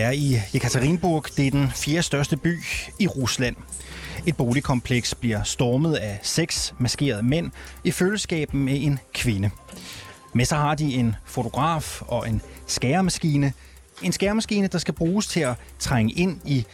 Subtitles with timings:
[0.00, 1.24] Vi er i Ekaterinburg.
[1.36, 2.58] Det er den fjerde største by
[2.98, 3.56] i Rusland.
[4.26, 7.50] Et boligkompleks bliver stormet af seks maskerede mænd
[7.84, 9.50] i følgeskab med en kvinde.
[10.34, 13.52] Med sig har de en fotograf og en skæremaskine.
[14.02, 16.66] En skæremaskine, der skal bruges til at trænge ind i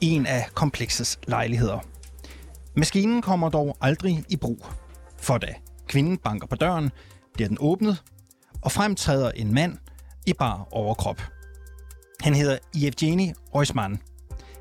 [0.00, 1.78] en af kompleksets lejligheder.
[2.76, 4.66] Maskinen kommer dog aldrig i brug.
[5.20, 5.54] For da
[5.88, 6.90] kvinden banker på døren,
[7.34, 8.02] bliver den åbnet,
[8.62, 9.78] og fremtræder en mand
[10.26, 11.37] i bar overkrop.
[12.20, 13.98] Han hedder Evgeni Oisman.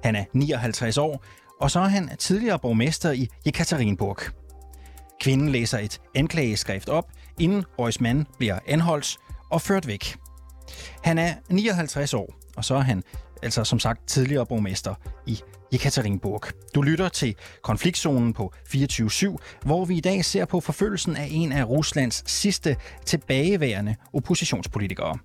[0.03, 1.25] Han er 59 år,
[1.61, 4.17] og så er han tidligere borgmester i Jekaterinburg.
[5.21, 9.17] Kvinden læser et anklageskrift op, inden Oisman bliver anholdt
[9.51, 10.17] og ført væk.
[11.03, 13.03] Han er 59 år, og så er han
[13.43, 14.95] altså som sagt tidligere borgmester
[15.25, 15.41] i
[15.73, 16.41] Jekaterinburg.
[16.75, 21.51] Du lytter til konfliktzonen på 24-7, hvor vi i dag ser på forfølgelsen af en
[21.51, 25.17] af Ruslands sidste tilbageværende oppositionspolitikere.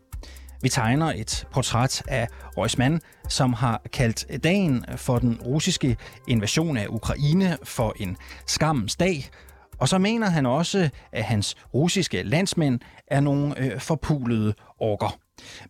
[0.62, 5.96] Vi tegner et portræt af Reusmann, som har kaldt dagen for den russiske
[6.28, 9.30] invasion af Ukraine for en skammens dag.
[9.78, 15.18] Og så mener han også, at hans russiske landsmænd er nogle øh, forpulede orker.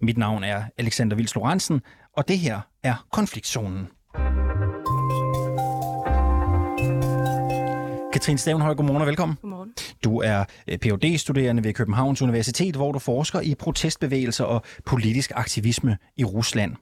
[0.00, 1.80] Mit navn er Alexander Vils Lorentzen,
[2.16, 3.88] og det her er Konfliktzonen.
[8.22, 9.38] Katrine Stavenhøj, godmorgen og velkommen.
[9.42, 9.74] Godmorgen.
[10.04, 15.32] Du er øh, phd studerende ved Københavns Universitet, hvor du forsker i protestbevægelser og politisk
[15.34, 16.76] aktivisme i Rusland.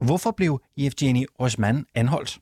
[0.00, 2.38] Hvorfor blev Evgeni Rosman anholdt?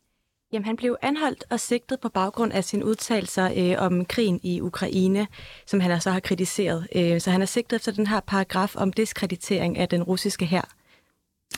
[0.52, 4.60] Jamen, han blev anholdt og sigtet på baggrund af sine udtalelser øh, om krigen i
[4.60, 5.26] Ukraine,
[5.66, 6.86] som han så har kritiseret.
[6.96, 10.74] Øh, så han er sigtet efter den her paragraf om diskreditering af den russiske hær.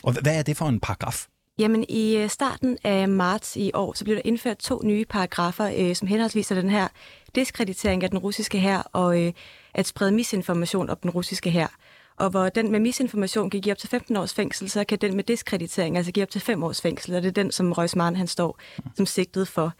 [0.03, 1.27] Og hvad er det for en paragraf?
[1.59, 5.71] Jamen, i øh, starten af marts i år, så blev der indført to nye paragrafer,
[5.77, 6.87] øh, som henholdsvis er den her
[7.35, 9.33] diskreditering af den russiske hær og øh,
[9.73, 11.75] at sprede misinformation om den russiske hær.
[12.17, 15.15] Og hvor den med misinformation kan give op til 15 års fængsel, så kan den
[15.15, 18.15] med diskreditering altså give op til 5 års fængsel, og det er den, som Røsman
[18.15, 18.59] han står
[18.95, 19.73] som sigtet for.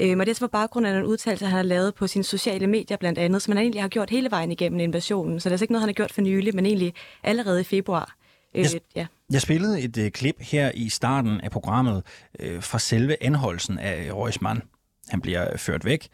[0.00, 2.24] Øhm, og det er så på baggrund af nogle udtalelser, han har lavet på sine
[2.24, 5.40] sociale medier blandt andet, som han egentlig har gjort hele vejen igennem invasionen.
[5.40, 7.64] Så det er altså ikke noget, han har gjort for nylig, men egentlig allerede i
[7.64, 8.14] februar.
[8.54, 9.06] Øh, Jeg, ja.
[9.32, 12.02] jeg spillede et øh, klip her i starten af programmet
[12.38, 14.62] øh, fra selve anholdelsen af Røsman.
[15.08, 16.08] Han bliver ført væk.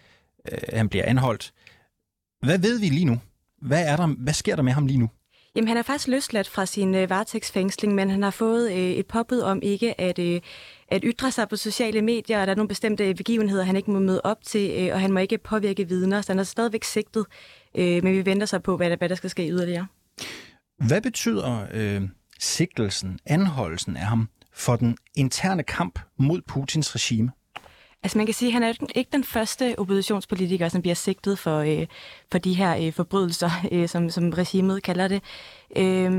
[0.52, 1.52] Øh, han bliver anholdt.
[2.42, 3.20] Hvad ved vi lige nu?
[3.62, 5.10] Hvad, er der, hvad sker der med ham lige nu?
[5.54, 9.06] Jamen, han er faktisk løsladt fra sin øh, varetægtsfængsling, men han har fået øh, et
[9.06, 10.40] påbud om ikke at, øh,
[10.88, 13.98] at ytre sig på sociale medier, og der er nogle bestemte begivenheder, han ikke må
[13.98, 17.26] møde op til, øh, og han må ikke påvirke vidner, så han er stadigvæk sigtet,
[17.74, 19.86] øh, men vi venter så på, hvad der, hvad der skal ske yderligere.
[20.86, 22.02] Hvad betyder øh,
[22.40, 27.32] sigtelsen, anholdelsen af ham for den interne kamp mod Putins regime?
[28.02, 31.58] Altså man kan sige, at han er ikke den første oppositionspolitiker, som bliver sigtet for,
[31.58, 31.86] øh,
[32.30, 35.22] for de her øh, forbrydelser, øh, som, som regimet kalder det.
[35.76, 36.12] Øh,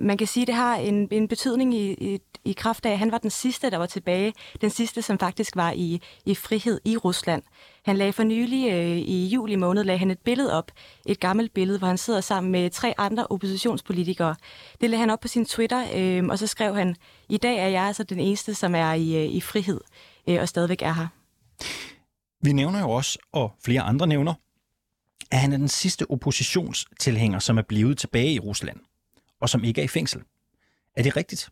[0.00, 2.98] man kan sige, at det har en, en betydning i, i, i kraft af, at
[2.98, 4.32] han var den sidste, der var tilbage.
[4.60, 7.42] Den sidste, som faktisk var i, i frihed i Rusland.
[7.84, 10.70] Han lagde for nylig øh, i juli måned lagde han et billede op,
[11.06, 14.34] et gammelt billede, hvor han sidder sammen med tre andre oppositionspolitikere.
[14.80, 16.96] Det lagde han op på sin Twitter, øh, og så skrev han,
[17.28, 19.80] i dag er jeg altså den eneste, som er i, øh, i frihed
[20.28, 21.23] øh, og stadigvæk er her.
[22.42, 24.34] Vi nævner jo også, og flere andre nævner,
[25.30, 28.80] at han er den sidste oppositionstilhænger, som er blevet tilbage i Rusland,
[29.40, 30.22] og som ikke er i fængsel.
[30.96, 31.50] Er det rigtigt?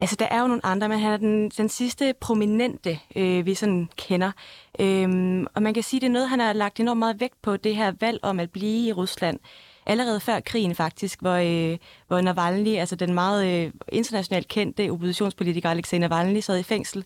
[0.00, 3.54] Altså, der er jo nogle andre, men han er den, den sidste prominente, øh, vi
[3.54, 4.32] sådan kender.
[4.78, 7.56] Øhm, og man kan sige, det er noget, han har lagt enormt meget vægt på,
[7.56, 9.38] det her valg om at blive i Rusland.
[9.86, 15.70] Allerede før krigen faktisk, hvor, øh, hvor Navalny, altså den meget øh, internationalt kendte oppositionspolitiker
[15.70, 17.04] Alexei Navalny, sad i fængsel.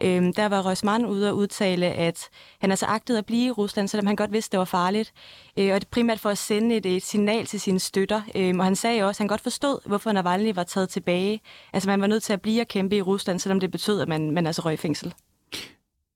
[0.00, 2.28] Øhm, der var Rosman ude og udtale, at
[2.60, 5.12] han altså agtede at blive i Rusland, selvom han godt vidste, det var farligt.
[5.56, 8.22] Øh, og det primært for at sende et, et signal til sine støtter.
[8.34, 11.40] Øhm, og han sagde også, at han godt forstod, hvorfor Navalny var taget tilbage.
[11.72, 14.08] Altså man var nødt til at blive og kæmpe i Rusland, selvom det betød, at
[14.08, 15.14] man, man altså røg i fængsel.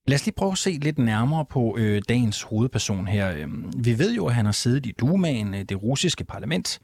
[0.07, 3.33] Lad os lige prøve at se lidt nærmere på øh, dagens hovedperson her.
[3.37, 6.81] Øhm, vi ved jo, at han har siddet i Dumaen, øh, det russiske parlament,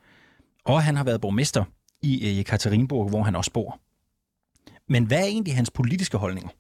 [0.65, 1.65] og han har været borgmester
[2.03, 3.81] i øh, Ekaterinburg, hvor han også bor.
[4.89, 6.51] Men hvad er egentlig hans politiske holdninger?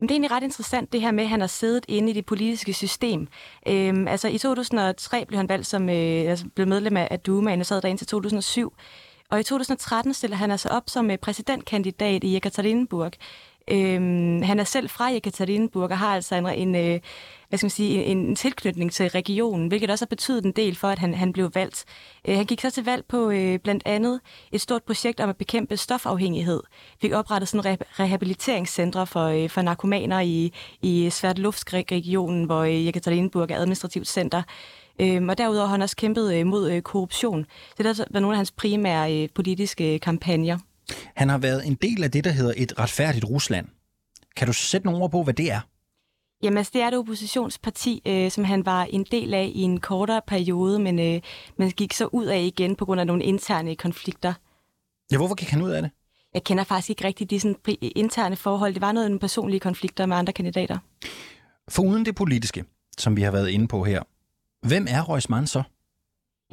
[0.00, 2.12] Men det er egentlig ret interessant, det her med, at han har siddet inde i
[2.12, 3.28] det politiske system.
[3.68, 7.66] Øhm, altså i 2003 blev han valgt som øh, altså blev medlem af Dumaen og
[7.66, 8.72] sad der indtil 2007.
[9.30, 13.12] Og i 2013 stiller han altså op som øh, præsidentkandidat i Ekaterinburg.
[13.70, 17.00] Øhm, han er selv fra Ekaterinburg og har altså en, en, øh,
[17.48, 20.76] hvad skal man sige, en, en tilknytning til regionen, hvilket også har betydet en del
[20.76, 21.84] for, at han, han blev valgt.
[22.28, 24.20] Øh, han gik så til valg på øh, blandt andet
[24.52, 26.62] et stort projekt om at bekæmpe stofafhængighed.
[27.00, 30.52] Fik oprettet sådan re- rehabiliteringscentre for, øh, for narkomaner i,
[30.82, 34.42] i Sverdlovsk-regionen, hvor øh, Ekaterinburg er administrativt center.
[35.00, 37.46] Øhm, og derudover har han også kæmpet øh, mod øh, korruption.
[37.78, 40.58] Det har været nogle af hans primære øh, politiske øh, kampagner.
[41.14, 43.66] Han har været en del af det, der hedder et retfærdigt Rusland.
[44.36, 45.60] Kan du sætte nogle ord på, hvad det er?
[46.42, 49.80] Jamen, altså, det er et oppositionsparti, øh, som han var en del af i en
[49.80, 51.20] kortere periode, men øh,
[51.58, 54.34] man gik så ud af igen på grund af nogle interne konflikter.
[55.12, 55.90] Ja, hvorfor gik han ud af det?
[56.34, 58.74] Jeg kender faktisk ikke rigtig de sådan, interne forhold.
[58.74, 60.78] Det var noget med personlige konflikter med andre kandidater.
[61.68, 62.64] For uden det politiske,
[62.98, 64.02] som vi har været inde på her,
[64.66, 65.62] hvem er Røisman så?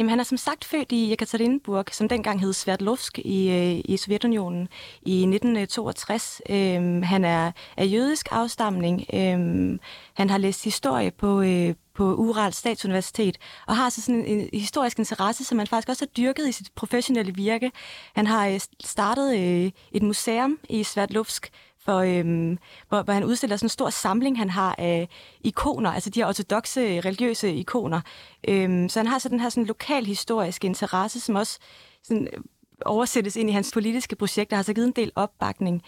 [0.01, 3.97] Jamen, han er som sagt født i Ekaterinburg, som dengang hed Sverdlovsk i, øh, i
[3.97, 4.67] Sovjetunionen
[5.01, 6.41] i 1962.
[6.49, 9.05] Øh, øhm, han er af jødisk afstamning.
[9.13, 9.79] Øhm,
[10.13, 13.37] han har læst historie på, øh, på Ural Statsuniversitet,
[13.67, 16.51] og har så sådan en, en historisk interesse, som han faktisk også har dyrket i
[16.51, 17.71] sit professionelle virke.
[18.15, 21.49] Han har øh, startet øh, et museum i Sverdlovsk,
[21.85, 22.57] for, øhm,
[22.89, 25.09] hvor, hvor han udstiller sådan en stor samling, han har af
[25.41, 28.01] ikoner, altså de her ortodoxe religiøse ikoner.
[28.47, 31.59] Øhm, så han har så den her sådan lokal historisk interesse, som også
[32.03, 32.43] sådan, øh,
[32.85, 35.81] oversættes ind i hans politiske projekter, har så givet en del opbakning.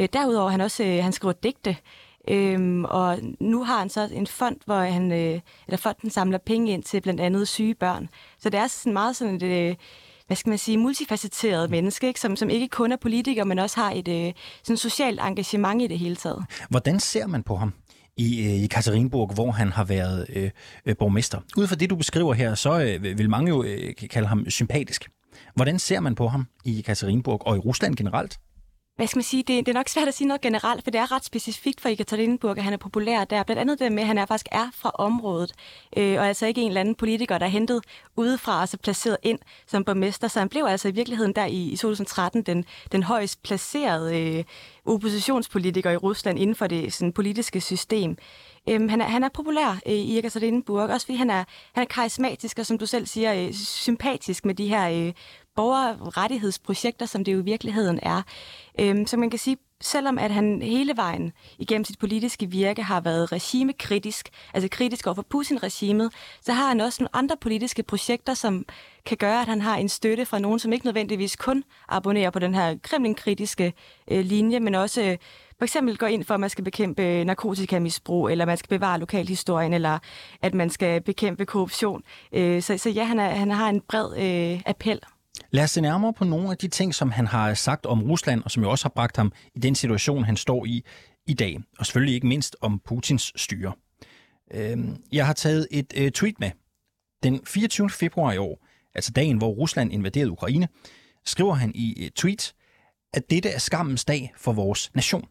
[0.00, 1.76] Øh, derudover han også øh, han skriver digte,
[2.28, 6.72] Øhm, og nu har han så en fond, hvor han, øh, eller fonden samler penge
[6.72, 8.08] ind til blandt andet syge børn.
[8.38, 9.76] Så det er sådan meget sådan et, øh,
[10.30, 12.20] hvad skal man sige, multifacetteret menneske, ikke?
[12.20, 14.32] Som, som ikke kun er politiker, men også har et øh,
[14.62, 16.44] sådan socialt engagement i det hele taget.
[16.68, 17.72] Hvordan ser man på ham?
[18.16, 20.50] i, øh, i Katerinburg, hvor han har været øh,
[20.86, 21.38] øh, borgmester.
[21.56, 25.08] Ud fra det, du beskriver her, så øh, vil mange jo øh, kalde ham sympatisk.
[25.54, 28.38] Hvordan ser man på ham i Katerinburg og i Rusland generelt?
[29.00, 30.98] Hvad skal man sige, det, det er nok svært at sige noget generelt, for det
[30.98, 33.42] er ret specifikt for Ekaterinburg, at han er populær der.
[33.42, 35.52] Blandt andet det med, at han er faktisk er fra området,
[35.96, 37.84] øh, og altså ikke en eller anden politiker, der er hentet
[38.16, 40.28] udefra og så placeret ind som borgmester.
[40.28, 44.44] Så han blev altså i virkeligheden der i, i 2013 den, den højst placerede øh,
[44.84, 48.16] oppositionspolitiker i Rusland inden for det sådan, politiske system.
[48.68, 51.88] Øhm, han, er, han er populær øh, i Ekaterinburg, også fordi han er, han er
[51.88, 55.12] karismatisk og som du selv siger, øh, sympatisk med de her øh,
[55.56, 58.22] borgerrettighedsprojekter, som det jo i virkeligheden er.
[58.80, 63.00] Øhm, så man kan sige, selvom at han hele vejen igennem sit politiske virke har
[63.00, 68.34] været regimekritisk, altså kritisk over for Putin-regimet, så har han også nogle andre politiske projekter,
[68.34, 68.64] som
[69.06, 72.38] kan gøre, at han har en støtte fra nogen, som ikke nødvendigvis kun abonnerer på
[72.38, 73.72] den her kremlin-kritiske
[74.10, 75.16] øh, linje, men også øh,
[75.58, 78.98] for eksempel går ind for, at man skal bekæmpe øh, narkotikamisbrug, eller man skal bevare
[78.98, 79.98] lokalhistorien, eller
[80.42, 82.02] at man skal bekæmpe korruption.
[82.32, 85.00] Øh, så, så ja, han, er, han har en bred øh, appel.
[85.50, 88.42] Lad os se nærmere på nogle af de ting, som han har sagt om Rusland,
[88.42, 90.84] og som jo også har bragt ham i den situation, han står i
[91.26, 91.60] i dag.
[91.78, 93.72] Og selvfølgelig ikke mindst om Putins styre.
[94.50, 96.50] Øhm, jeg har taget et øh, tweet med.
[97.22, 97.90] Den 24.
[97.90, 100.68] februar i år, altså dagen, hvor Rusland invaderede Ukraine,
[101.24, 102.54] skriver han i et tweet,
[103.12, 105.28] at dette er skammens dag for vores nation.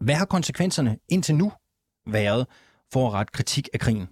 [0.00, 1.52] Hvad har konsekvenserne indtil nu
[2.06, 2.46] været
[2.92, 4.08] for at rette kritik af krigen?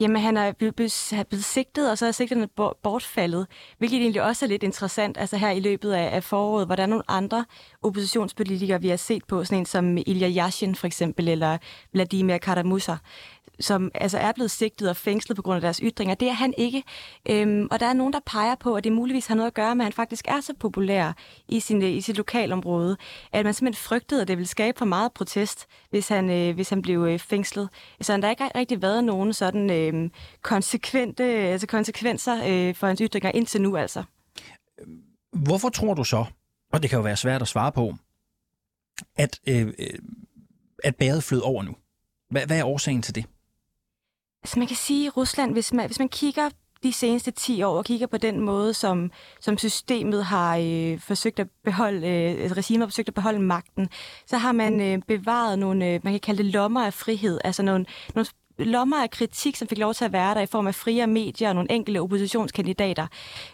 [0.00, 2.48] Jamen, han er blevet, blevet sigtet, og så er sigterne
[2.82, 3.46] bortfaldet,
[3.78, 6.82] hvilket egentlig også er lidt interessant, altså her i løbet af, af foråret, hvor der
[6.82, 7.44] er nogle andre
[7.82, 11.58] oppositionspolitikere, vi har set på, sådan en som Ilya Yashin for eksempel, eller
[11.92, 12.94] Vladimir Karamusa,
[13.60, 16.14] som altså er blevet sigtet og fængslet på grund af deres ytringer.
[16.14, 16.82] Det er han ikke.
[17.30, 19.76] Øhm, og der er nogen, der peger på, at det muligvis har noget at gøre
[19.76, 21.12] med, at han faktisk er så populær
[21.48, 22.96] i, sin, øh, i sit lokalområde,
[23.32, 26.68] at man simpelthen frygtede, at det ville skabe for meget protest, hvis han, øh, hvis
[26.68, 27.68] han blev øh, fængslet.
[28.00, 30.10] Så der har ikke rigtig været nogen sådan øh,
[30.42, 34.02] konsekvente, altså konsekvenser øh, for hans ytringer indtil nu altså.
[35.32, 36.24] Hvorfor tror du så,
[36.72, 37.94] og det kan jo være svært at svare på,
[39.16, 39.98] at, øh, øh
[40.84, 41.76] at bæret flød over nu?
[42.30, 43.24] Hvad, hvad er årsagen til det?
[44.46, 46.50] Altså man kan sige, at Rusland, hvis man, hvis man kigger
[46.82, 49.10] de seneste 10 år og kigger på den måde, som,
[49.40, 53.88] som systemet har øh, forsøgt at beholde, øh, regimet har forsøgt at beholde magten,
[54.26, 57.62] så har man øh, bevaret nogle, øh, man kan kalde det lommer af frihed, altså
[57.62, 58.26] nogle, nogle
[58.58, 61.48] lommer af kritik, som fik lov til at være der i form af frie medier
[61.48, 63.06] og nogle enkelte oppositionskandidater.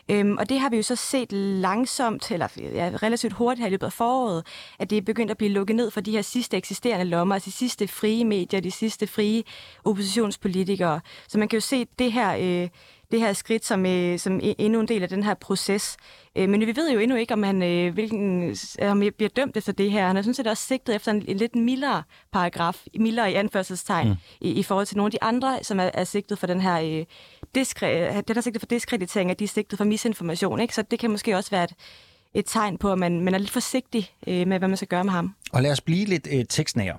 [0.09, 3.71] Øhm, og det har vi jo så set langsomt, eller ja, relativt hurtigt her i
[3.71, 4.47] løbet af foråret,
[4.78, 7.50] at det er begyndt at blive lukket ned for de her sidste eksisterende lommer, altså
[7.50, 9.42] de sidste frie medier, de sidste frie
[9.85, 11.00] oppositionspolitikere.
[11.28, 12.62] Så man kan jo se det her...
[12.62, 12.68] Øh,
[13.12, 15.97] det her skridt som, øh, som endnu en del af den her proces.
[16.37, 19.57] Øh, men vi ved jo endnu ikke, om han, øh, hvilken, om han bliver dømt
[19.57, 20.07] efter det her.
[20.07, 22.02] Han er sådan set også sigtet efter en, en lidt mildere
[22.33, 24.14] paragraf, mildere i anførselstegn, mm.
[24.40, 26.81] i, i forhold til nogle af de andre, som er, er sigtet for den her,
[26.81, 27.04] øh,
[27.54, 30.61] diskre, den er sigtet for diskreditering, at de er sigtet for misinformation.
[30.61, 30.75] Ikke?
[30.75, 31.75] Så det kan måske også være et,
[32.35, 35.04] et tegn på, at man, man er lidt forsigtig øh, med, hvad man skal gøre
[35.04, 35.35] med ham.
[35.52, 36.99] Og lad os blive lidt øh, tekstnære.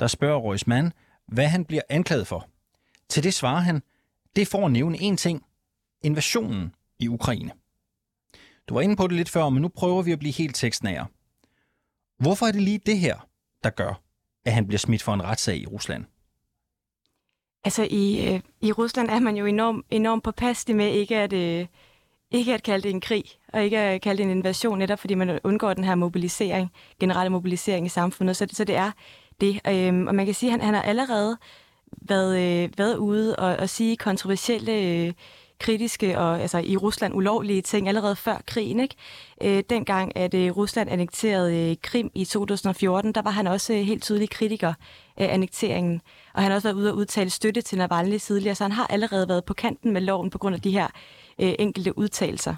[0.00, 0.92] der spørger Reusmann,
[1.28, 2.48] hvad han bliver anklaget for.
[3.08, 3.82] Til det svarer han,
[4.36, 5.44] det får at nævne én ting.
[6.02, 7.52] Invasionen i Ukraine.
[8.68, 11.06] Du var inde på det lidt før, men nu prøver vi at blive helt tekstnære.
[12.18, 13.28] Hvorfor er det lige det her,
[13.64, 14.02] der gør,
[14.44, 16.04] at han bliver smidt for en retssag i Rusland?
[17.64, 21.66] Altså i, øh, i Rusland er man jo enormt enorm påpasselig med ikke at, øh,
[22.30, 25.14] ikke at kalde det en krig, og ikke at kalde det en invasion, netop fordi
[25.14, 28.36] man undgår den her mobilisering, generelle mobilisering i samfundet.
[28.36, 28.92] Så, så det er
[29.40, 29.60] det.
[29.68, 31.36] Øhm, og man kan sige, at han, han har allerede
[32.02, 35.12] været, øh, været ude og, og sige kontroversielle, øh,
[35.60, 38.80] kritiske og altså, i Rusland ulovlige ting allerede før krigen.
[38.80, 38.94] Ikke?
[39.42, 43.80] Øh, dengang, at øh, Rusland annekterede øh, Krim i 2014, der var han også øh,
[43.80, 44.74] helt tydelig kritiker
[45.16, 46.00] af annekteringen.
[46.34, 48.86] Og han har også været ude og udtale støtte til Navalny tidligere, så han har
[48.86, 50.88] allerede været på kanten med loven på grund af de her
[51.40, 52.54] øh, enkelte udtalelser.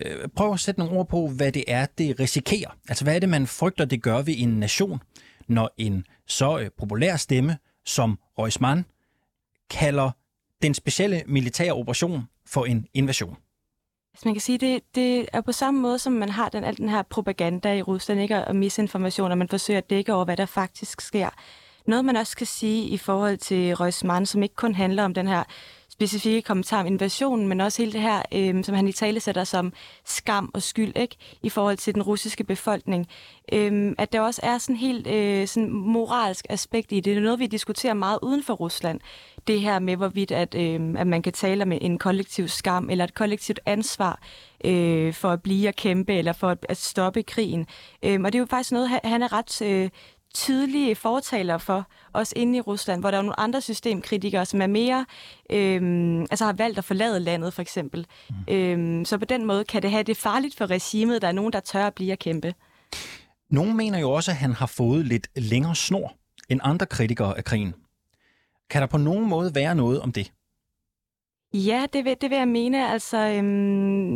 [0.00, 2.70] Øh, prøv at sætte nogle ord på, hvad det er, det risikerer.
[2.88, 5.00] Altså, hvad er det, man frygter, det gør ved en nation,
[5.48, 8.84] når en så øh, populær stemme som Reusmann
[9.70, 10.10] kalder
[10.62, 13.36] den specielle militære operation for en invasion?
[14.14, 16.76] Altså man kan sige, det, det er på samme måde, som man har den, al
[16.76, 18.44] den her propaganda i Rusland, ikke?
[18.44, 21.28] og misinformation, og man forsøger at dække over, hvad der faktisk sker.
[21.86, 25.28] Noget, man også kan sige i forhold til Reusmann, som ikke kun handler om den
[25.28, 25.44] her
[25.92, 29.44] specifikke kommentar om invasionen, men også hele det her, øh, som han i tale sætter
[29.44, 29.72] som
[30.04, 33.06] skam og skyld ikke, i forhold til den russiske befolkning.
[33.52, 37.04] Øh, at der også er sådan helt øh, sådan moralsk aspekt i det.
[37.04, 39.00] Det er noget, vi diskuterer meget uden for Rusland.
[39.46, 43.04] Det her med, hvorvidt at, øh, at man kan tale om en kollektiv skam eller
[43.04, 44.22] et kollektivt ansvar
[44.64, 47.66] øh, for at blive og kæmpe eller for at, at stoppe krigen.
[48.02, 49.90] Øh, og det er jo faktisk noget, han er ret øh,
[50.34, 54.66] tydelige fortaler for, også inde i Rusland, hvor der er nogle andre systemkritikere, som er
[54.66, 55.06] mere,
[55.50, 58.06] øhm, altså har valgt at forlade landet, for eksempel.
[58.30, 58.54] Mm.
[58.54, 61.52] Øhm, så på den måde kan det have det farligt for regimet, der er nogen,
[61.52, 62.54] der tør at blive at kæmpe.
[63.50, 66.12] Nogle mener jo også, at han har fået lidt længere snor
[66.48, 67.74] end andre kritikere af krigen.
[68.70, 70.32] Kan der på nogen måde være noget om det?
[71.54, 73.44] Ja, det vil, det vil jeg mene, altså øhm,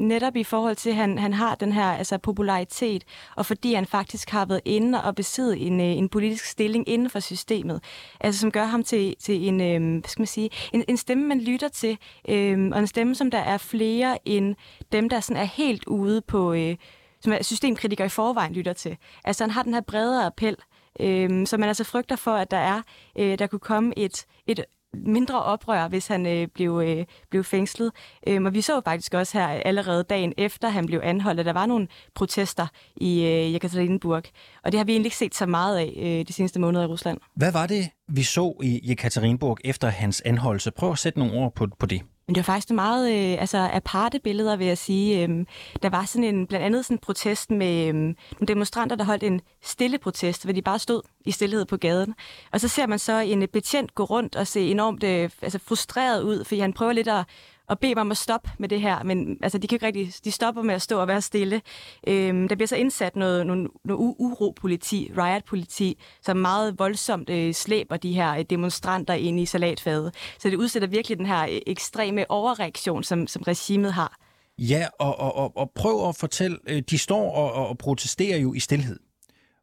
[0.08, 3.04] netop i forhold til, at han, han har den her altså, popularitet,
[3.36, 7.10] og fordi han faktisk har været inde og besidde en, øh, en politisk stilling inden
[7.10, 7.82] for systemet,
[8.20, 11.28] altså som gør ham til, til en, øhm, hvad skal man sige, en, en stemme,
[11.28, 14.56] man lytter til, øhm, og en stemme, som der er flere end
[14.92, 16.76] dem, der sådan er helt ude på, øh,
[17.20, 18.96] som er systemkritikere i forvejen lytter til.
[19.24, 20.56] Altså han har den her bredere appel,
[21.00, 22.82] øhm, så man altså frygter for, at der er,
[23.18, 24.64] øh, der kunne komme et, et
[25.06, 27.92] mindre oprør, hvis han øh, blev, øh, blev fængslet.
[28.26, 31.52] Øhm, og vi så faktisk også her allerede dagen efter, han blev anholdt, at der
[31.52, 34.22] var nogle protester i øh, Jekaterinburg.
[34.64, 36.86] Og det har vi egentlig ikke set så meget af øh, de seneste måneder i
[36.86, 37.18] Rusland.
[37.34, 40.70] Hvad var det, vi så i Jekaterinburg efter hans anholdelse?
[40.70, 42.02] Prøv at sætte nogle ord på, på det.
[42.28, 45.22] Men det var faktisk meget øh, altså, aparte billeder, vil jeg sige.
[45.22, 45.46] Øhm,
[45.82, 49.22] der var sådan en, blandt andet sådan en protest med øhm, nogle demonstranter, der holdt
[49.22, 52.14] en stille protest, hvor de bare stod i stillhed på gaden.
[52.52, 56.22] Og så ser man så en betjent gå rundt og se enormt øh, altså, frustreret
[56.22, 57.24] ud, fordi han prøver lidt at
[57.68, 60.12] og bede mig om at stoppe med det her, men altså, de kan ikke rigtig,
[60.24, 61.62] de stopper med at stå og være stille.
[62.06, 67.96] Øhm, der bliver så indsat noget, noget, noget uro-politi, riot-politi, som meget voldsomt øh, slæber
[67.96, 70.14] de her øh, demonstranter ind i salatfadet.
[70.38, 74.16] Så det udsætter virkelig den her øh, ekstreme overreaktion, som, som regimet har.
[74.58, 78.54] Ja, og, og, og, og prøv at fortælle, øh, de står og, og protesterer jo
[78.54, 78.98] i stillhed.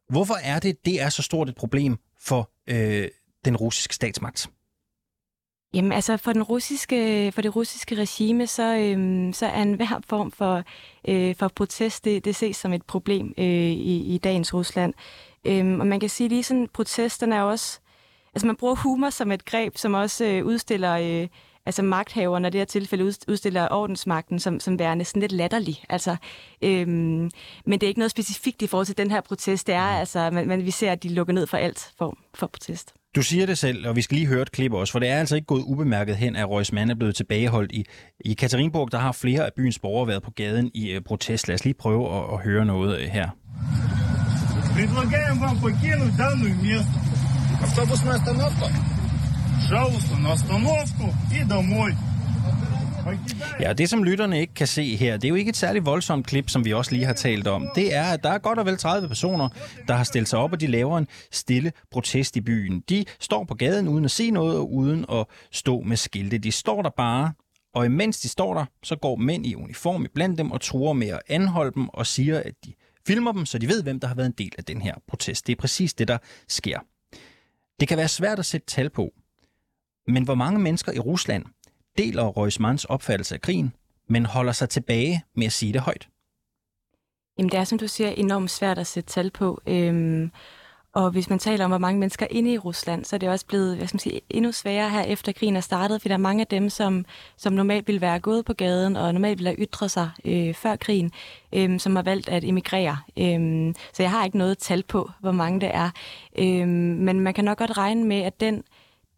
[0.08, 3.08] Hvorfor er det, det er så stort et problem for øh,
[3.44, 4.50] den russiske statsmagt?
[5.74, 10.32] Jamen altså for, den russiske, for det russiske regime, så, øhm, så er enhver form
[10.32, 10.62] for,
[11.08, 14.94] øh, for protest, det, det ses som et problem øh, i, i dagens Rusland.
[15.44, 17.80] Øhm, og man kan sige lige sådan, protesterne er også,
[18.34, 21.28] altså man bruger humor som et greb, som også øh, udstiller øh,
[21.66, 25.84] altså magthaverne, i det her tilfælde udstiller ordensmagten som, som værende sådan lidt latterlig.
[25.88, 26.16] Altså,
[26.62, 27.30] øhm,
[27.66, 29.66] men det er ikke noget specifikt i forhold til den her protest.
[29.66, 32.46] Det er altså, man, man, vi ser, at de lukker ned for alt form for
[32.46, 32.94] protest.
[33.15, 35.19] Du siger det selv, og vi skal lige høre et klip også, for det er
[35.19, 37.85] altså ikke gået ubemærket hen, at Røs Mann er blevet tilbageholdt i,
[38.25, 38.91] i Katerinburg.
[38.91, 41.47] Der har flere af byens borgere været på gaden i uh, protest.
[41.47, 43.29] Lad os lige prøve at, at høre noget uh, her.
[44.75, 46.97] Предлагаем вам покинуть данную место.
[47.65, 48.65] Автобусная остановка?
[49.55, 51.05] Пожалуйста, на остановку
[51.37, 51.91] и домой.
[53.60, 56.26] Ja, det som lytterne ikke kan se her, det er jo ikke et særligt voldsomt
[56.26, 57.68] klip, som vi også lige har talt om.
[57.74, 59.48] Det er, at der er godt og vel 30 personer,
[59.88, 62.80] der har stillet sig op, og de laver en stille protest i byen.
[62.88, 66.38] De står på gaden uden at se noget og uden at stå med skilte.
[66.38, 67.32] De står der bare,
[67.74, 71.08] og imens de står der, så går mænd i uniform blandt dem og truer med
[71.08, 72.72] at anholde dem og siger, at de
[73.06, 75.46] filmer dem, så de ved, hvem der har været en del af den her protest.
[75.46, 76.18] Det er præcis det, der
[76.48, 76.78] sker.
[77.80, 79.12] Det kan være svært at sætte tal på,
[80.08, 81.44] men hvor mange mennesker i Rusland
[81.98, 83.74] deler Røismans opfattelse af krigen,
[84.08, 86.08] men holder sig tilbage med at sige det højt?
[87.38, 89.60] Jamen, det er, som du siger, enormt svært at sætte tal på.
[89.66, 90.30] Øhm,
[90.94, 93.28] og hvis man taler om, hvor mange mennesker er inde i Rusland, så er det
[93.28, 96.14] også blevet hvad skal man sige, endnu sværere her efter krigen er startet, for der
[96.14, 97.04] er mange af dem, som,
[97.36, 100.76] som normalt ville være gået på gaden og normalt ville have ytret sig øh, før
[100.76, 101.12] krigen,
[101.52, 102.98] øh, som har valgt at emigrere.
[103.18, 105.90] Øh, så jeg har ikke noget tal på, hvor mange det er.
[106.38, 108.62] Øh, men man kan nok godt regne med, at den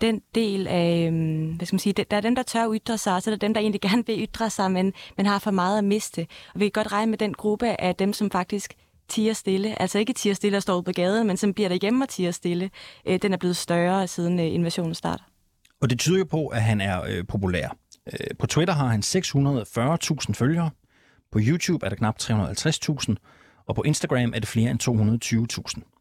[0.00, 3.14] den del af, øhm, hvad skal man sige, der er dem, der tør ytre sig,
[3.14, 5.50] og så er der dem, der egentlig gerne vil ytre sig, men, men har for
[5.50, 6.26] meget at miste.
[6.54, 8.74] Og vi kan godt regne med den gruppe af dem, som faktisk
[9.08, 9.82] tiger stille.
[9.82, 12.70] Altså ikke tiger stille og står på gaden, men som bliver derhjemme og tiger stille.
[13.06, 15.24] Øh, den er blevet større siden øh, invasionen starter.
[15.80, 17.76] Og det tyder jo på, at han er øh, populær.
[18.12, 20.70] Øh, på Twitter har han 640.000 følgere.
[21.32, 23.14] På YouTube er der knap 350.000.
[23.66, 24.80] Og på Instagram er det flere end
[25.80, 25.96] 220.000.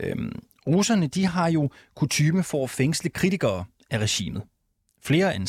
[0.00, 4.42] Øhm, russerne de har jo kutyme for at fængsle kritikere af regimet.
[5.02, 5.48] Flere end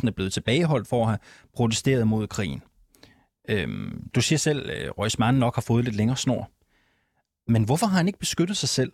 [0.00, 1.18] 16.000 er blevet tilbageholdt for at have
[1.54, 2.62] protesteret mod krigen.
[3.48, 6.50] Øhm, du siger selv, øh, at nok har fået lidt længere snor.
[7.46, 8.92] Men hvorfor har han ikke beskyttet sig selv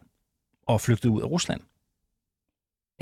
[0.66, 1.60] og flygtet ud af Rusland?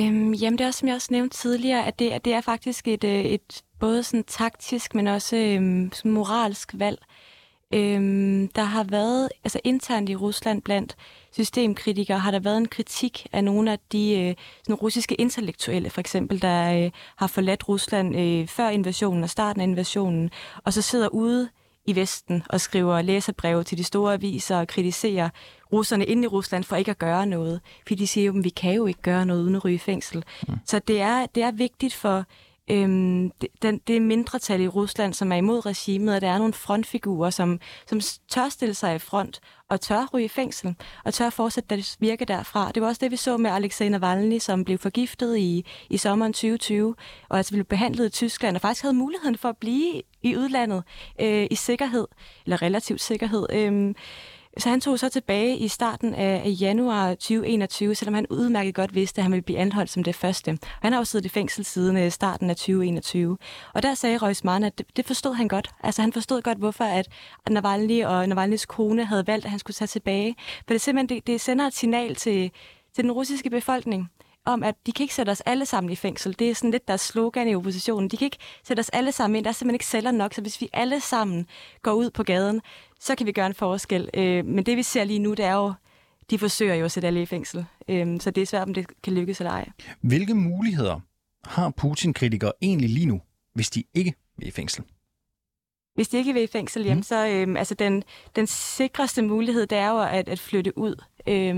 [0.01, 2.41] Øhm, jamen det er også, som jeg også nævnte tidligere, at det, at det er
[2.41, 6.99] faktisk et, øh, et både sådan taktisk, men også øhm, moralsk valg.
[7.75, 10.97] Øhm, der har været, altså internt i Rusland blandt
[11.33, 16.01] systemkritikere, har der været en kritik af nogle af de øh, sådan russiske intellektuelle, for
[16.01, 20.31] eksempel, der øh, har forladt Rusland øh, før invasionen og starten af invasionen,
[20.65, 21.49] og så sidder ude
[21.87, 25.29] i Vesten og skriver læserbreve til de store aviser og kritiserer
[25.73, 27.61] russerne inde i Rusland for ikke at gøre noget.
[27.83, 29.79] Fordi de siger jo, at vi kan jo ikke gøre noget uden at ryge i
[29.79, 30.25] fængsel.
[30.49, 30.55] Mm.
[30.67, 32.25] Så det er, det er vigtigt for
[32.71, 36.53] øhm, det, den, det mindretal i Rusland, som er imod regimet, og der er nogle
[36.53, 41.31] frontfigurer, som, som tør stille sig i front og tør ryge i fængsel, og tør
[41.31, 42.71] fortsætte deres virke derfra.
[42.75, 46.33] Det var også det, vi så med Alexei Navalny, som blev forgiftet i, i sommeren
[46.33, 46.95] 2020,
[47.29, 50.83] og altså blev behandlet i Tyskland, og faktisk havde muligheden for at blive i udlandet
[51.21, 52.07] øh, i sikkerhed,
[52.45, 53.47] eller relativt sikkerhed.
[53.53, 53.95] Øh,
[54.59, 59.19] så han tog så tilbage i starten af januar 2021, selvom han udmærket godt vidste,
[59.19, 60.59] at han ville blive anholdt som det første.
[60.83, 63.39] Han har jo siddet i fængsel siden øh, starten af 2021.
[63.75, 65.71] Og der sagde Reusmann, at det, det forstod han godt.
[65.83, 67.09] Altså han forstod godt, hvorfor at
[67.51, 70.37] Navalny og Navalnys kone havde valgt, at han skulle tage tilbage.
[70.67, 72.51] For det simpelthen det, det sender et signal til,
[72.95, 74.11] til den russiske befolkning,
[74.45, 76.39] om, at de kan ikke sætte os alle sammen i fængsel.
[76.39, 78.09] Det er sådan lidt deres slogan i oppositionen.
[78.09, 79.45] De kan ikke sætte os alle sammen ind.
[79.45, 81.47] Der er simpelthen ikke celler nok, så hvis vi alle sammen
[81.83, 82.61] går ud på gaden,
[83.01, 84.11] så kan vi gøre en forskel.
[84.15, 85.73] Øh, men det vi ser lige nu, det er jo,
[86.31, 87.67] de forsøger jo at sætte alle i fængsel.
[87.89, 89.69] Øh, så det er svært, om det kan lykkes eller ej.
[90.01, 91.01] Hvilke muligheder
[91.45, 93.21] har Putin-kritikere egentlig lige nu,
[93.55, 94.85] hvis de ikke vil i fængsel?
[95.95, 97.03] Hvis de ikke vil i fængsel, jamen, mm.
[97.03, 98.03] så øh, altså den,
[98.37, 100.95] den sikreste mulighed, det er jo at, at flytte ud.
[101.27, 101.57] Øh,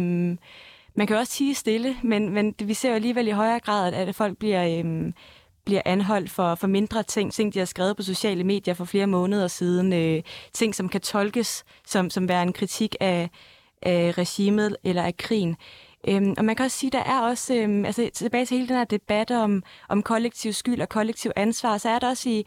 [0.95, 4.09] man kan også sige stille, men, men vi ser jo alligevel i højere grad, at,
[4.09, 5.15] at folk bliver, øhm,
[5.65, 9.07] bliver anholdt for, for mindre ting, ting, de har skrevet på sociale medier for flere
[9.07, 10.23] måneder siden, øh,
[10.53, 13.31] ting, som kan tolkes som, som være en kritik af,
[13.83, 15.57] af regimet eller af krigen.
[16.09, 18.77] Øhm, og man kan også sige, der er også, øhm, altså tilbage til hele den
[18.77, 22.47] her debat om, om kollektiv skyld og kollektiv ansvar, så er der også i,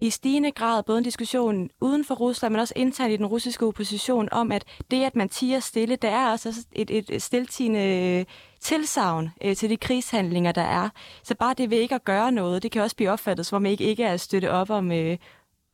[0.00, 3.66] i stigende grad både en diskussion uden for Rusland, men også internt i den russiske
[3.66, 8.24] opposition om, at det, at man tiger stille, der er også et, et, et stiltigende
[8.61, 10.89] tilsavn øh, til de krigshandlinger, der er.
[11.23, 13.65] Så bare det ved ikke at gøre noget, det kan også blive opfattet, som om
[13.65, 15.17] ikke, ikke er at støtte op om, øh,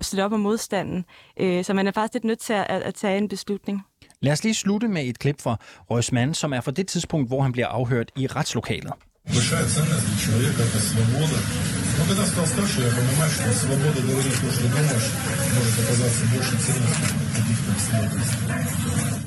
[0.01, 1.05] støtte op om modstanden.
[1.39, 3.81] Øh, så man er faktisk lidt nødt til at, at tage en beslutning.
[4.21, 5.57] Lad os lige slutte med et klip fra
[5.89, 8.93] Røsmann, som er fra det tidspunkt, hvor han bliver afhørt i retslokalet.
[9.25, 11.37] Большая ценность для человека – это свобода,
[11.97, 15.07] Но когда стал старше, я понимаю, что свобода говорить то, что думаешь,
[15.55, 18.37] может оказаться больше ценностью каких-то обстоятельств.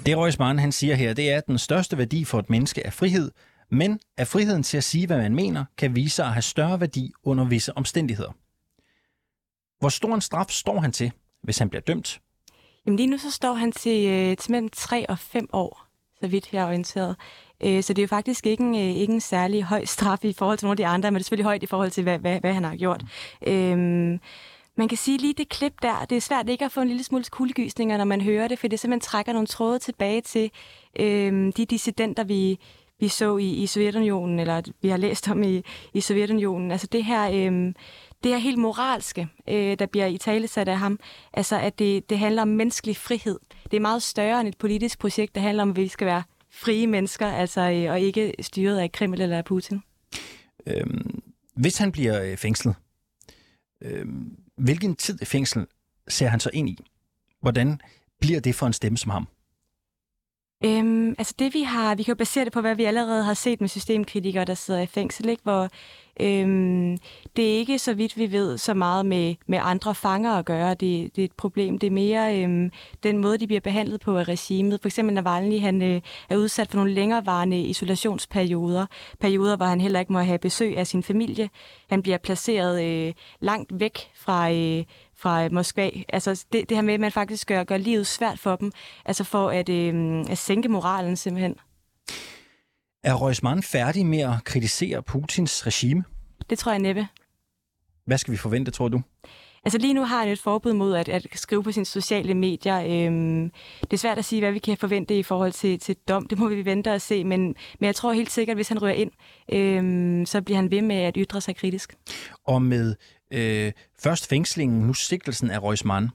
[0.07, 2.91] Det Røsmann, han siger her, det er, at den største værdi for et menneske er
[2.91, 3.31] frihed,
[3.72, 6.80] men at friheden til at sige, hvad man mener, kan vise sig at have større
[6.80, 8.32] værdi under visse omstændigheder.
[9.80, 11.12] Hvor stor en straf står han til,
[11.44, 12.22] hvis han bliver dømt?
[12.86, 15.86] Jamen lige nu så står han til, øh, til mellem 3 og 5 år,
[16.22, 17.16] så vidt jeg er orienteret.
[17.64, 20.34] Øh, så det er jo faktisk ikke en, øh, ikke en særlig høj straf i
[20.34, 22.20] forhold til nogle af de andre, men det er selvfølgelig højt i forhold til, hvad,
[22.20, 23.04] hvad, hvad han har gjort.
[23.48, 24.20] Øhm,
[24.78, 27.04] man kan sige lige det klip der, det er svært ikke at få en lille
[27.04, 30.52] smule kuldegysninger, når man hører det, for det simpelthen trækker nogle tråde tilbage til
[31.00, 32.60] øhm, de dissidenter, vi,
[33.02, 35.62] vi så i, i Sovjetunionen, eller vi har læst om i,
[35.94, 36.72] i Sovjetunionen.
[36.72, 37.74] Altså det her, øh,
[38.24, 41.00] det er helt moralske, øh, der bliver i talesat af ham.
[41.34, 43.40] Altså, at det, det handler om menneskelig frihed.
[43.64, 46.24] Det er meget større end et politisk projekt, der handler om, at vi skal være
[46.52, 49.82] frie mennesker, altså, øh, og ikke styret af Kreml eller af Putin.
[50.68, 51.22] Øhm,
[51.56, 52.76] hvis han bliver øh, fængslet,
[53.82, 55.68] øhm, hvilken tid i fængsel
[56.08, 56.78] ser han så ind i?
[57.42, 57.82] Hvordan
[58.20, 59.28] bliver det for en stemme som ham?
[60.66, 63.34] Øhm, altså det vi har, vi kan jo basere det på, hvad vi allerede har
[63.34, 65.44] set med systemkritikere, der sidder i fængsel, ikke?
[65.44, 65.70] hvor
[66.20, 66.98] øhm,
[67.36, 70.70] det er ikke så vidt vi ved så meget med, med andre fanger at gøre.
[70.70, 71.80] Det, det er et problem.
[71.80, 72.72] Det er mere øhm,
[73.04, 74.82] den måde, de bliver behandlet på af regimet.
[74.82, 78.86] For eksempel Navalny, han øh, er udsat for nogle længerevarende isolationsperioder.
[79.20, 81.50] Perioder, hvor han heller ikke må have besøg af sin familie.
[81.90, 84.84] Han bliver placeret øh, langt væk fra, øh,
[85.22, 85.90] fra øh, Moskva.
[86.10, 88.72] Altså det, det her med, at man faktisk gør, gør livet svært for dem,
[89.06, 91.56] altså for at, øh, at sænke moralen simpelthen.
[93.04, 96.04] Er Røsman færdig med at kritisere Putins regime?
[96.50, 97.08] Det tror jeg næppe.
[98.06, 99.02] Hvad skal vi forvente, tror du?
[99.64, 102.80] Altså lige nu har han et forbud mod at, at skrive på sine sociale medier.
[102.80, 106.28] Øhm, det er svært at sige, hvad vi kan forvente i forhold til, til dom.
[106.28, 107.42] Det må vi vente og se, men,
[107.80, 109.12] men jeg tror helt sikkert, at hvis han rører ind,
[109.52, 111.96] øhm, så bliver han ved med at ytre sig kritisk.
[112.46, 112.96] Og med
[113.32, 116.10] øh, først fængslingen, nu sigtelsen af Røsman,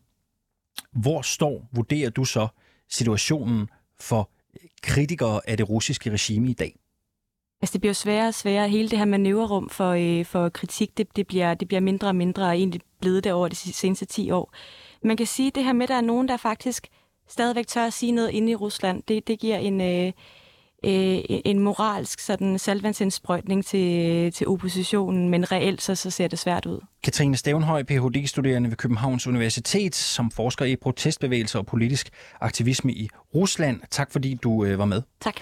[0.92, 2.48] hvor står, vurderer du så
[2.90, 3.68] situationen
[4.00, 6.76] for øh, kritikere af det russiske regime i dag?
[7.62, 8.68] Altså det bliver sværere og sværere.
[8.68, 12.16] Hele det her manøvrerum for, øh, for kritik, det, det, bliver, det bliver mindre og
[12.16, 14.54] mindre, og egentlig blevet det over de seneste 10 år.
[15.04, 16.88] Man kan sige, at det her med, at der er nogen, der faktisk
[17.28, 20.12] stadigvæk tør at sige noget inde i Rusland, det, det giver en, øh,
[20.84, 26.66] øh, en moralsk sådan salvandsindsprøjtning til, til oppositionen, men reelt så, så ser det svært
[26.66, 26.80] ud.
[27.04, 33.80] Katrine Stævnhøj, Ph.D.-studerende ved Københavns Universitet, som forsker i protestbevægelser og politisk aktivisme i Rusland.
[33.90, 35.02] Tak fordi du øh, var med.
[35.20, 35.34] Tak.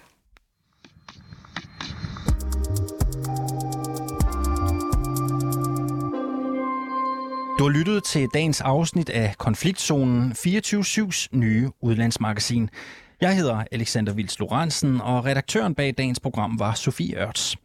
[7.65, 12.71] Du har lyttet til dagens afsnit af Konfliktzonen 24-7's nye udlandsmagasin.
[13.21, 17.57] Jeg hedder Alexander Vils Lorentzen, og redaktøren bag dagens program var Sofie Ørts.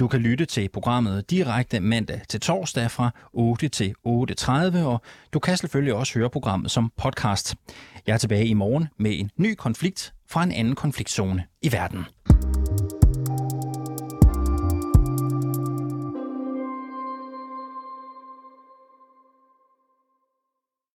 [0.00, 5.00] Du kan lytte til programmet direkte mandag til torsdag fra 8 til 8.30, og
[5.32, 7.54] du kan selvfølgelig også høre programmet som podcast.
[8.06, 12.04] Jeg er tilbage i morgen med en ny konflikt fra en anden konfliktzone i verden.